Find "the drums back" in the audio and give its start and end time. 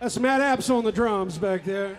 0.84-1.64